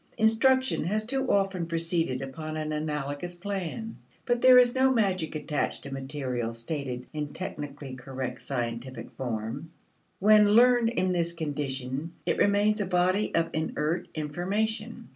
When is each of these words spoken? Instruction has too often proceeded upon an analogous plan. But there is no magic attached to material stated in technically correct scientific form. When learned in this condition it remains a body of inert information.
Instruction 0.17 0.83
has 0.85 1.05
too 1.05 1.29
often 1.31 1.67
proceeded 1.67 2.23
upon 2.23 2.57
an 2.57 2.71
analogous 2.73 3.35
plan. 3.35 3.99
But 4.25 4.41
there 4.41 4.57
is 4.57 4.73
no 4.73 4.91
magic 4.91 5.35
attached 5.35 5.83
to 5.83 5.91
material 5.93 6.55
stated 6.55 7.05
in 7.13 7.33
technically 7.33 7.93
correct 7.93 8.41
scientific 8.41 9.11
form. 9.11 9.69
When 10.17 10.53
learned 10.55 10.89
in 10.89 11.11
this 11.11 11.33
condition 11.33 12.13
it 12.25 12.39
remains 12.39 12.81
a 12.81 12.87
body 12.87 13.35
of 13.35 13.51
inert 13.53 14.07
information. 14.15 15.09